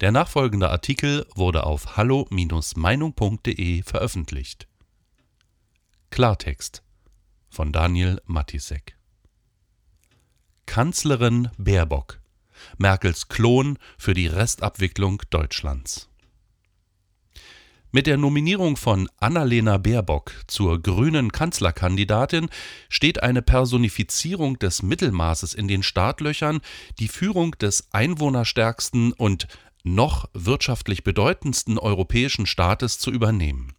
[0.00, 4.66] Der nachfolgende Artikel wurde auf hallo-meinung.de veröffentlicht.
[6.10, 6.82] Klartext
[7.48, 8.96] von Daniel Matisek
[10.66, 12.20] Kanzlerin Baerbock
[12.78, 16.08] Merkels Klon für die Restabwicklung Deutschlands
[17.94, 22.48] mit der Nominierung von Annalena Baerbock zur grünen Kanzlerkandidatin
[22.88, 26.60] steht eine Personifizierung des Mittelmaßes in den Startlöchern,
[26.98, 29.46] die Führung des einwohnerstärksten und
[29.84, 33.74] noch wirtschaftlich bedeutendsten europäischen Staates zu übernehmen.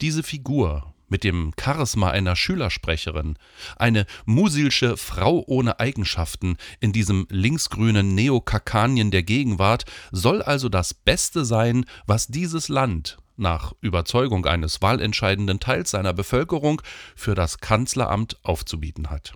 [0.00, 3.38] Diese Figur mit dem Charisma einer Schülersprecherin,
[3.76, 11.44] eine musilsche Frau ohne Eigenschaften in diesem linksgrünen Neokakanien der Gegenwart, soll also das Beste
[11.44, 16.82] sein, was dieses Land nach Überzeugung eines wahlentscheidenden Teils seiner Bevölkerung
[17.14, 19.34] für das Kanzleramt aufzubieten hat.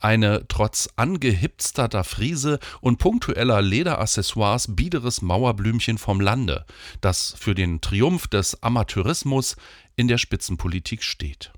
[0.00, 6.64] Eine trotz angehipsterter Friese und punktueller Lederaccessoires biederes Mauerblümchen vom Lande,
[7.00, 9.56] das für den Triumph des Amateurismus
[9.96, 11.52] in der Spitzenpolitik steht.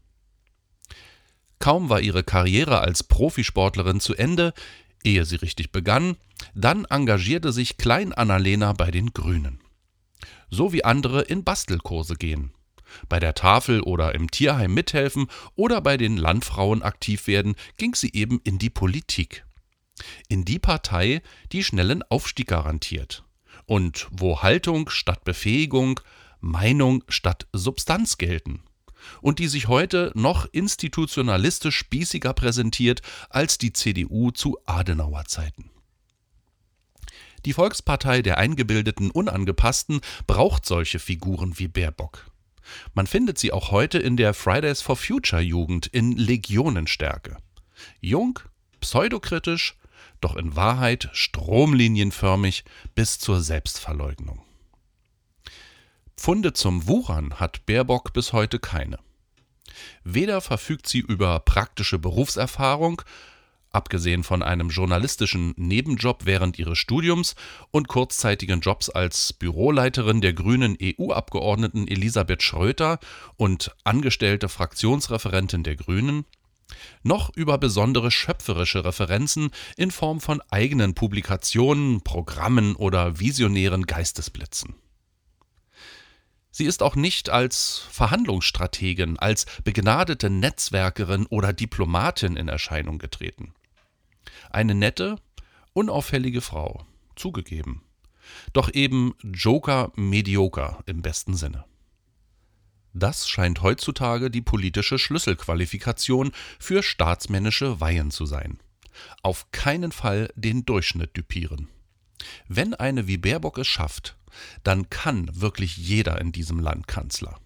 [1.58, 4.52] Kaum war ihre Karriere als Profisportlerin zu Ende,
[5.02, 6.16] ehe sie richtig begann,
[6.54, 9.60] dann engagierte sich Klein Annalena bei den Grünen.
[10.50, 12.52] So wie andere in Bastelkurse gehen.
[13.08, 18.12] Bei der Tafel oder im Tierheim mithelfen oder bei den Landfrauen aktiv werden, ging sie
[18.12, 19.44] eben in die Politik.
[20.28, 23.24] In die Partei, die schnellen Aufstieg garantiert.
[23.66, 26.00] Und wo Haltung statt Befähigung,
[26.40, 28.62] Meinung statt Substanz gelten.
[29.20, 35.70] Und die sich heute noch institutionalistisch spießiger präsentiert als die CDU zu Adenauer Zeiten.
[37.44, 42.30] Die Volkspartei der eingebildeten Unangepassten braucht solche Figuren wie Baerbock.
[42.94, 47.36] Man findet sie auch heute in der Fridays for Future Jugend in Legionenstärke.
[48.00, 48.38] Jung,
[48.80, 49.76] pseudokritisch,
[50.20, 54.42] doch in Wahrheit stromlinienförmig bis zur Selbstverleugnung.
[56.16, 58.98] Funde zum Wuchern hat Baerbock bis heute keine.
[60.04, 63.02] Weder verfügt sie über praktische Berufserfahrung,
[63.74, 67.34] abgesehen von einem journalistischen Nebenjob während ihres Studiums
[67.70, 72.98] und kurzzeitigen Jobs als Büroleiterin der grünen EU-Abgeordneten Elisabeth Schröter
[73.36, 76.24] und angestellte Fraktionsreferentin der Grünen,
[77.02, 84.74] noch über besondere schöpferische Referenzen in Form von eigenen Publikationen, Programmen oder visionären Geistesblitzen.
[86.56, 93.54] Sie ist auch nicht als Verhandlungsstrategin, als begnadete Netzwerkerin oder Diplomatin in Erscheinung getreten.
[94.50, 95.16] Eine nette,
[95.72, 96.86] unauffällige Frau,
[97.16, 97.82] zugegeben.
[98.52, 101.64] Doch eben Joker medioker im besten Sinne.
[102.94, 106.30] Das scheint heutzutage die politische Schlüsselqualifikation
[106.60, 108.58] für staatsmännische Weihen zu sein.
[109.22, 111.68] Auf keinen Fall den Durchschnitt düpieren.
[112.46, 114.16] Wenn eine wie Baerbock es schafft,
[114.62, 117.40] dann kann wirklich jeder in diesem Land Kanzler.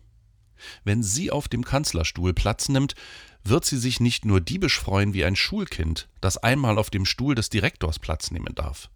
[0.85, 2.95] Wenn sie auf dem Kanzlerstuhl Platz nimmt,
[3.45, 7.35] wird sie sich nicht nur diebisch freuen wie ein Schulkind, das einmal auf dem Stuhl
[7.35, 8.91] des Direktors Platz nehmen darf.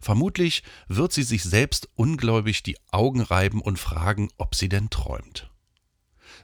[0.00, 5.48] Vermutlich wird sie sich selbst ungläubig die Augen reiben und fragen, ob sie denn träumt.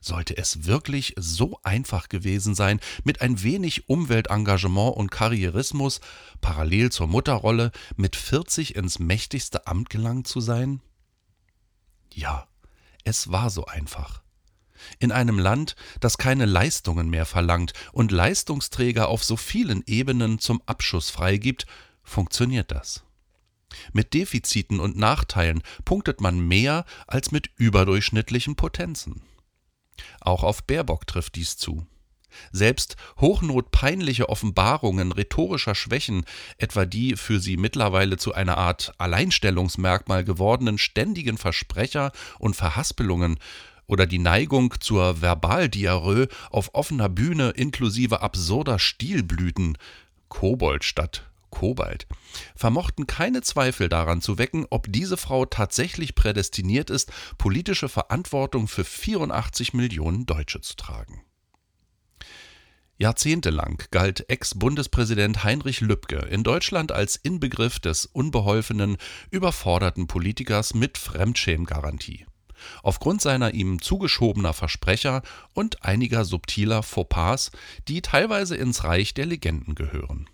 [0.01, 6.01] Sollte es wirklich so einfach gewesen sein, mit ein wenig Umweltengagement und Karrierismus
[6.41, 10.81] parallel zur Mutterrolle mit 40 ins mächtigste Amt gelangt zu sein?
[12.13, 12.47] Ja,
[13.05, 14.23] es war so einfach.
[14.99, 20.63] In einem Land, das keine Leistungen mehr verlangt und Leistungsträger auf so vielen Ebenen zum
[20.67, 21.67] Abschuss freigibt,
[22.03, 23.05] funktioniert das.
[23.93, 29.23] Mit Defiziten und Nachteilen punktet man mehr als mit überdurchschnittlichen Potenzen.
[30.21, 31.87] Auch auf Baerbock trifft dies zu.
[32.53, 36.25] Selbst hochnotpeinliche Offenbarungen rhetorischer Schwächen,
[36.59, 43.39] etwa die für sie mittlerweile zu einer Art Alleinstellungsmerkmal gewordenen ständigen Versprecher und Verhaspelungen
[43.89, 49.77] oder die Neigung zur Verbaldiarrhoe auf offener Bühne inklusive absurder Stilblüten,
[50.29, 52.07] Kobold statt Kobalt,
[52.55, 58.85] vermochten keine Zweifel daran zu wecken, ob diese Frau tatsächlich prädestiniert ist, politische Verantwortung für
[58.85, 61.23] 84 Millionen Deutsche zu tragen.
[62.99, 68.97] Jahrzehntelang galt Ex-Bundespräsident Heinrich Lübke in Deutschland als Inbegriff des unbeholfenen,
[69.31, 72.27] überforderten Politikers mit Fremdschämgarantie.
[72.83, 75.23] Aufgrund seiner ihm zugeschobener Versprecher
[75.55, 77.51] und einiger subtiler Fauxpas,
[77.89, 80.29] die teilweise ins Reich der Legenden gehören.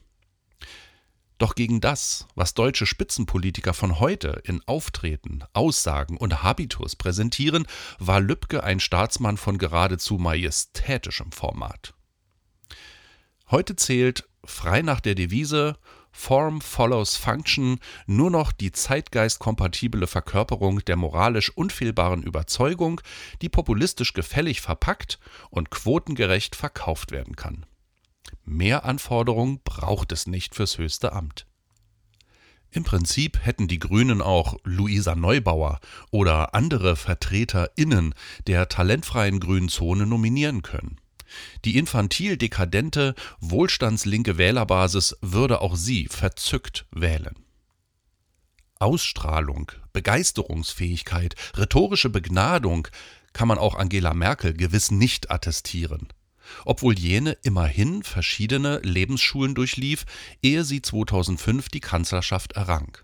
[1.38, 7.66] Doch gegen das, was deutsche Spitzenpolitiker von heute in Auftreten, Aussagen und Habitus präsentieren,
[7.98, 11.94] war Lübcke ein Staatsmann von geradezu majestätischem Format.
[13.50, 15.76] Heute zählt, frei nach der Devise
[16.16, 23.00] Form follows Function nur noch die zeitgeistkompatible Verkörperung der moralisch unfehlbaren Überzeugung,
[23.42, 25.18] die populistisch gefällig verpackt
[25.50, 27.66] und quotengerecht verkauft werden kann.
[28.44, 31.46] Mehr Anforderungen braucht es nicht fürs höchste Amt.
[32.70, 38.14] Im Prinzip hätten die Grünen auch Luisa Neubauer oder andere VertreterInnen
[38.46, 41.00] der talentfreien grünen Zone nominieren können.
[41.64, 47.34] Die infantil dekadente, wohlstandslinke Wählerbasis würde auch sie verzückt wählen.
[48.78, 52.88] Ausstrahlung, Begeisterungsfähigkeit, rhetorische Begnadung
[53.32, 56.08] kann man auch Angela Merkel gewiss nicht attestieren.
[56.64, 60.04] Obwohl jene immerhin verschiedene Lebensschulen durchlief,
[60.42, 62.98] ehe sie 2005 die Kanzlerschaft errang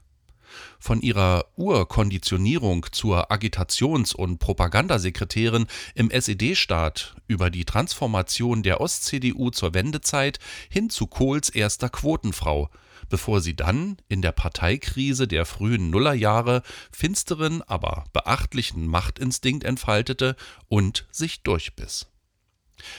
[0.78, 9.74] von ihrer Urkonditionierung zur Agitations- und Propagandasekretärin im SED-Staat über die Transformation der Ost-CDU zur
[9.74, 10.38] Wendezeit
[10.68, 12.70] hin zu Kohls erster Quotenfrau,
[13.08, 16.62] bevor sie dann in der Parteikrise der frühen Nullerjahre
[16.92, 20.36] finsteren, aber beachtlichen Machtinstinkt entfaltete
[20.68, 22.09] und sich durchbiss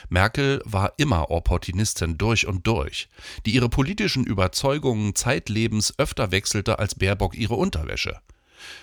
[0.09, 3.09] Merkel war immer Opportunistin durch und durch,
[3.45, 8.19] die ihre politischen Überzeugungen zeitlebens öfter wechselte als Baerbock ihre Unterwäsche.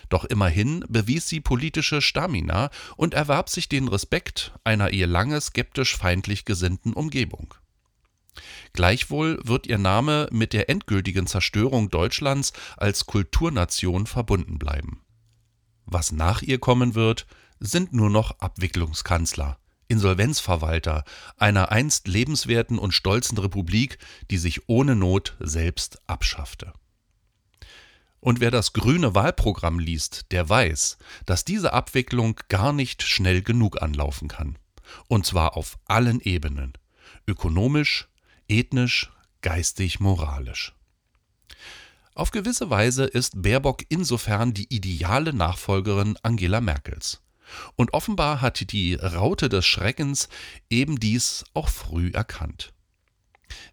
[0.09, 5.97] Doch immerhin bewies sie politische Stamina und erwarb sich den Respekt einer ihr lange skeptisch
[5.97, 7.55] feindlich gesinnten Umgebung.
[8.73, 15.03] Gleichwohl wird ihr Name mit der endgültigen Zerstörung Deutschlands als Kulturnation verbunden bleiben.
[15.87, 17.27] Was nach ihr kommen wird,
[17.61, 19.59] sind nur noch Abwicklungskanzler,
[19.89, 21.05] Insolvenzverwalter
[21.37, 23.99] einer einst lebenswerten und stolzen Republik,
[24.31, 26.73] die sich ohne Not selbst abschaffte.
[28.21, 33.81] Und wer das grüne Wahlprogramm liest, der weiß, dass diese Abwicklung gar nicht schnell genug
[33.81, 34.59] anlaufen kann.
[35.07, 36.73] Und zwar auf allen Ebenen.
[37.27, 38.09] Ökonomisch,
[38.49, 39.11] ethnisch,
[39.43, 40.75] geistig, moralisch.
[42.15, 47.23] Auf gewisse Weise ist Baerbock insofern die ideale Nachfolgerin Angela Merkels.
[47.77, 50.29] Und offenbar hat die Raute des Schreckens
[50.71, 52.73] eben dies auch früh erkannt.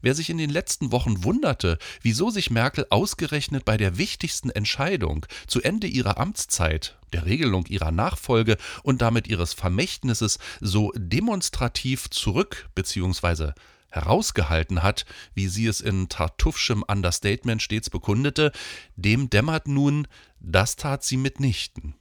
[0.01, 5.25] Wer sich in den letzten Wochen wunderte, wieso sich Merkel ausgerechnet bei der wichtigsten Entscheidung
[5.48, 12.69] zu Ende ihrer Amtszeit, der Regelung ihrer Nachfolge und damit ihres Vermächtnisses so demonstrativ zurück
[12.75, 13.51] bzw.
[13.89, 18.51] herausgehalten hat, wie sie es in Tartuffschem Understatement stets bekundete,
[18.95, 20.07] dem dämmert nun,
[20.39, 21.95] das tat sie mitnichten.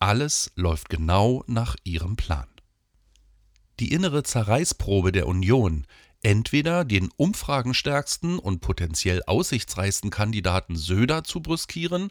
[0.00, 2.46] Alles läuft genau nach ihrem Plan.
[3.80, 5.86] Die innere Zerreißprobe der Union,
[6.22, 12.10] entweder den umfragenstärksten und potenziell aussichtsreichsten Kandidaten Söder zu brüskieren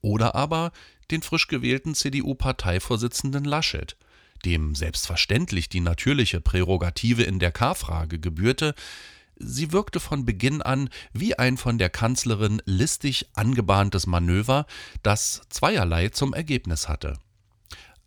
[0.00, 0.72] oder aber
[1.10, 3.96] den frisch gewählten CDU-Parteivorsitzenden Laschet,
[4.44, 8.74] dem selbstverständlich die natürliche Prärogative in der K-Frage gebührte,
[9.36, 14.66] Sie wirkte von Beginn an wie ein von der Kanzlerin listig angebahntes Manöver,
[15.02, 17.18] das zweierlei zum Ergebnis hatte.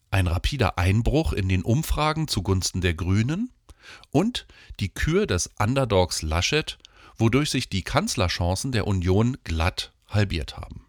[0.10, 3.52] Ein rapider Einbruch in den Umfragen zugunsten der Grünen
[4.12, 4.48] und
[4.80, 6.78] die Kür des Underdogs Laschet,
[7.18, 10.87] wodurch sich die Kanzlerchancen der Union glatt halbiert haben.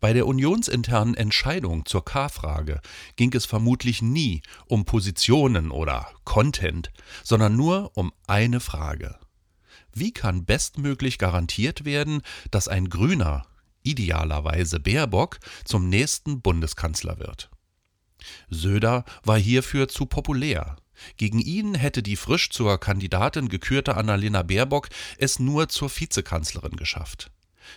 [0.00, 2.80] Bei der unionsinternen Entscheidung zur K-Frage
[3.16, 6.92] ging es vermutlich nie um Positionen oder Content,
[7.24, 9.18] sondern nur um eine Frage.
[9.92, 12.22] Wie kann bestmöglich garantiert werden,
[12.52, 13.46] dass ein Grüner,
[13.82, 17.50] idealerweise Baerbock, zum nächsten Bundeskanzler wird?
[18.50, 20.76] Söder war hierfür zu populär.
[21.16, 27.30] Gegen ihn hätte die frisch zur Kandidatin gekürte Annalena Baerbock es nur zur Vizekanzlerin geschafft.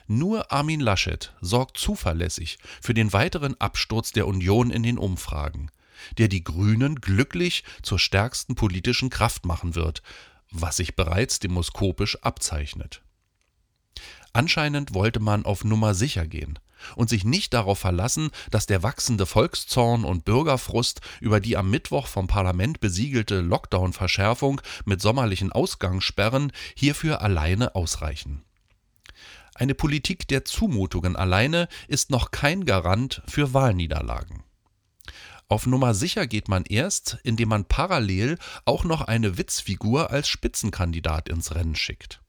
[0.08, 5.70] Nur Armin Laschet sorgt zuverlässig für den weiteren Absturz der Union in den Umfragen,
[6.18, 10.02] der die Grünen glücklich zur stärksten politischen Kraft machen wird,
[10.52, 13.02] was sich bereits demoskopisch abzeichnet.
[14.34, 16.60] Anscheinend wollte man auf Nummer sicher gehen
[16.96, 22.08] und sich nicht darauf verlassen, dass der wachsende Volkszorn und Bürgerfrust über die am Mittwoch
[22.08, 28.44] vom Parlament besiegelte Lockdown-Verschärfung mit sommerlichen Ausgangssperren hierfür alleine ausreichen.
[29.56, 34.44] Eine Politik der Zumutungen alleine ist noch kein Garant für Wahlniederlagen.
[35.50, 41.28] Auf Nummer sicher geht man erst, indem man parallel auch noch eine Witzfigur als Spitzenkandidat
[41.28, 42.22] ins Rennen schickt.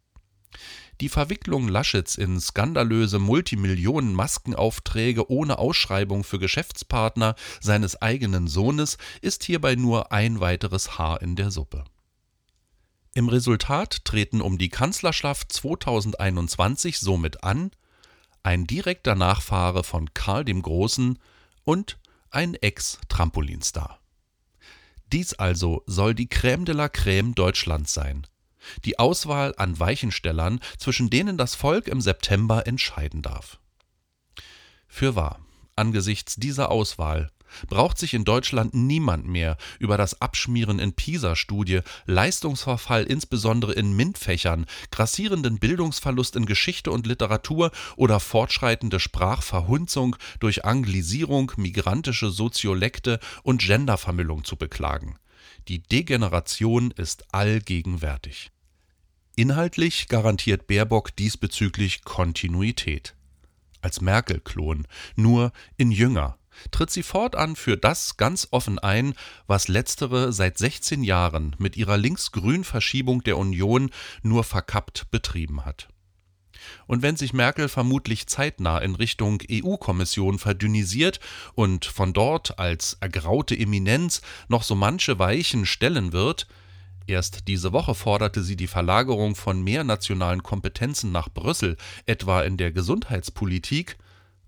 [1.00, 9.76] Die Verwicklung Laschets in skandalöse Multimillionen-Maskenaufträge ohne Ausschreibung für Geschäftspartner seines eigenen Sohnes ist hierbei
[9.76, 11.84] nur ein weiteres Haar in der Suppe.
[13.14, 17.70] Im Resultat treten um die Kanzlerschaft 2021 somit an
[18.42, 21.18] ein direkter Nachfahre von Karl dem Großen
[21.64, 21.98] und
[22.30, 24.00] ein Ex-Trampolinstar.
[25.12, 28.26] Dies also soll die Crème de la Crème Deutschlands sein.
[28.86, 33.60] Die Auswahl an Weichenstellern, zwischen denen das Volk im September entscheiden darf.
[34.88, 35.40] Fürwahr,
[35.76, 37.30] angesichts dieser Auswahl
[37.68, 44.66] braucht sich in Deutschland niemand mehr über das Abschmieren in PISA-Studie, Leistungsverfall insbesondere in MINT-Fächern,
[44.90, 54.44] grassierenden Bildungsverlust in Geschichte und Literatur oder fortschreitende Sprachverhunzung durch Anglisierung, migrantische Soziolekte und Gendervermüllung
[54.44, 55.18] zu beklagen.
[55.68, 58.50] Die Degeneration ist allgegenwärtig.
[59.36, 63.14] Inhaltlich garantiert Baerbock diesbezüglich Kontinuität.
[63.80, 66.36] Als Merkel-Klon, nur in jünger
[66.70, 69.14] tritt sie fortan für das ganz offen ein,
[69.46, 73.90] was letztere seit 16 Jahren mit ihrer links-grün Verschiebung der Union
[74.22, 75.88] nur verkappt betrieben hat.
[76.86, 81.20] Und wenn sich Merkel vermutlich zeitnah in Richtung EU-Kommission verdünnisiert
[81.54, 86.46] und von dort als ergraute Eminenz noch so manche Weichen stellen wird,
[87.06, 92.56] Erst diese Woche forderte sie die Verlagerung von mehr nationalen Kompetenzen nach Brüssel, etwa in
[92.56, 93.98] der Gesundheitspolitik,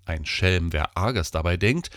[0.06, 1.90] ein Schelm, wer Arges dabei denkt,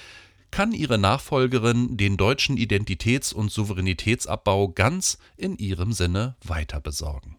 [0.52, 7.38] kann ihre Nachfolgerin den deutschen Identitäts- und Souveränitätsabbau ganz in ihrem Sinne weiter besorgen.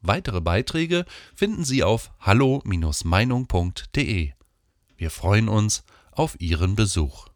[0.00, 4.30] Weitere Beiträge finden Sie auf hallo-meinung.de.
[4.96, 7.27] Wir freuen uns auf Ihren Besuch.